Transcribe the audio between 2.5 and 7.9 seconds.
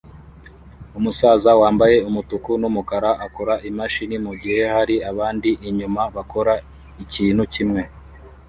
numukara akora imashini mugihe hari abandi inyuma bakora ikintu kimwe